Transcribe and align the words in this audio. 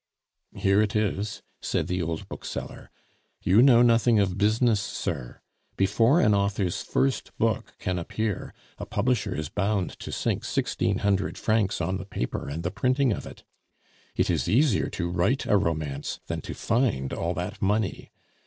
"Here 0.55 0.81
it 0.81 0.95
is," 0.95 1.43
said 1.61 1.85
the 1.85 2.01
old 2.01 2.27
bookseller. 2.27 2.89
"You 3.43 3.61
know 3.61 3.83
nothing 3.83 4.19
of 4.19 4.35
business, 4.39 4.81
sir. 4.81 5.41
Before 5.77 6.19
an 6.19 6.33
author's 6.33 6.81
first 6.81 7.37
book 7.37 7.75
can 7.77 7.99
appear, 7.99 8.51
a 8.79 8.87
publisher 8.87 9.35
is 9.35 9.47
bound 9.49 9.91
to 9.99 10.11
sink 10.11 10.43
sixteen 10.43 10.97
hundred 11.05 11.37
francs 11.37 11.79
on 11.81 11.97
the 11.97 12.05
paper 12.05 12.49
and 12.49 12.63
the 12.63 12.71
printing 12.71 13.13
of 13.13 13.27
it. 13.27 13.43
It 14.15 14.31
is 14.31 14.49
easier 14.49 14.89
to 14.89 15.07
write 15.11 15.45
a 15.45 15.55
romance 15.55 16.19
than 16.25 16.41
to 16.49 16.55
find 16.55 17.13
all 17.13 17.35
that 17.35 17.61
money. 17.61 18.09